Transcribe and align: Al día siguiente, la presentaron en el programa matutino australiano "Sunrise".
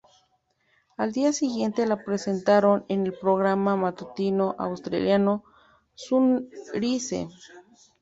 Al 0.97 1.11
día 1.11 1.31
siguiente, 1.31 1.85
la 1.85 2.03
presentaron 2.03 2.85
en 2.87 3.05
el 3.05 3.13
programa 3.13 3.75
matutino 3.75 4.55
australiano 4.57 5.43
"Sunrise". 5.93 7.27